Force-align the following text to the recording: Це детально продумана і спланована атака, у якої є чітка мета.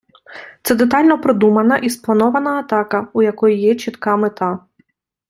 Це 0.61 0.75
детально 0.75 1.21
продумана 1.21 1.77
і 1.77 1.89
спланована 1.89 2.51
атака, 2.59 3.07
у 3.13 3.21
якої 3.21 3.57
є 3.61 3.75
чітка 3.75 4.17
мета. 4.17 4.59